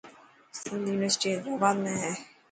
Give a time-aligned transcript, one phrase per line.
[0.59, 2.11] سنڌ يونيورسٽي حيدرآباد ۾ هي.